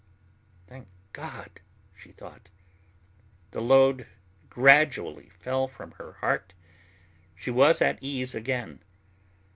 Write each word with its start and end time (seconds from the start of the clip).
"Thank 0.65 0.87
God," 1.13 1.59
she 1.95 2.11
thought. 2.11 2.49
The 3.51 3.61
load 3.61 4.07
gradually 4.49 5.29
fell 5.29 5.67
from 5.67 5.91
her 5.99 6.13
heart, 6.13 6.55
she 7.35 7.51
was 7.51 7.83
at 7.83 7.99
ease 8.01 8.33
again. 8.33 8.79